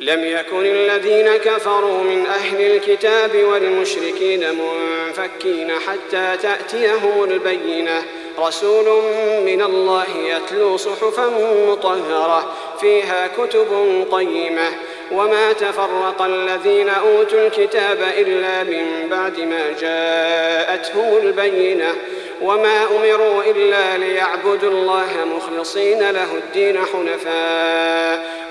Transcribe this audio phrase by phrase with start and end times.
[0.00, 8.02] لم يكن الذين كفروا من أهل الكتاب والمشركين منفكين حتى تأتيهم البينة.
[8.38, 9.02] رسول
[9.44, 11.26] من الله يتلو صحفا
[11.68, 13.68] مطهرة فيها كتب
[14.10, 14.68] قيمة.
[15.12, 21.94] وما تفرق الذين أوتوا الكتاب إلا من بعد ما جاءتهم البينة.
[22.42, 28.09] وما أمروا إلا ليعبدوا الله مخلصين له الدين حنفاء.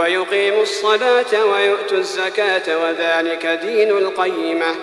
[0.00, 4.74] ويقيموا الصلاة ويؤتوا الزكاة وذلك دين القيمة.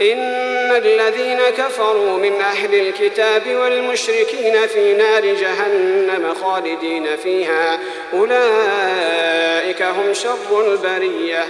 [0.00, 7.80] إن الذين كفروا من أهل الكتاب والمشركين في نار جهنم خالدين فيها.
[8.12, 11.44] أولئك هم شر البرية.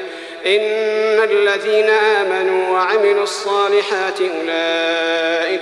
[0.47, 5.06] إن الذين آمنوا وعملوا الصالحات أولئك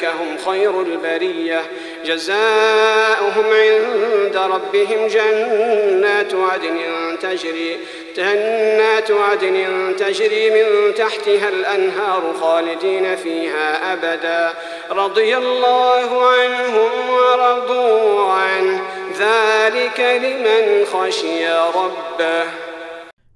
[0.02, 1.62] هم خير البرية.
[2.04, 6.78] جزاؤهم عند ربهم جنات عدن
[7.22, 7.78] تجري
[8.16, 9.56] جنات عدن
[9.96, 14.54] تجري من تحتها الأنهار خالدين فيها أبدا.
[14.90, 18.82] رضي الله عنهم ورضوا عنه
[19.18, 22.44] ذلك لمن خشي ربه.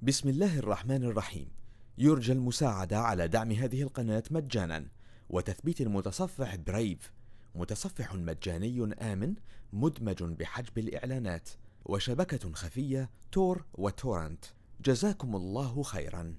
[0.03, 1.48] بسم الله الرحمن الرحيم.
[1.98, 4.98] يرجى المساعدة على دعم هذه القناة مجانا.
[5.31, 7.12] وتثبيت المتصفح برايف
[7.55, 9.34] متصفح مجاني آمن
[9.73, 11.48] مدمج بحجب الإعلانات
[11.84, 14.45] وشبكة خفية تور وتورنت
[14.84, 16.34] جزاكم الله خيرا.